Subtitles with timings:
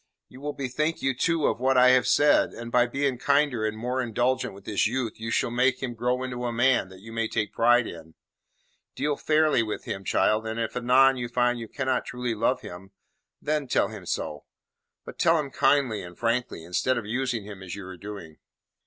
[0.29, 3.77] "You will bethink you too of what I have said, and by being kinder and
[3.77, 7.27] more indulgent with this youth you shall make him grow into a man you may
[7.27, 8.15] take pride in.
[8.95, 12.89] Deal fairly with him, child, and if anon you find you cannot truly love him,
[13.39, 14.45] then tell him so.
[15.05, 18.37] But tell him kindly and frankly, instead of using him as you are doing."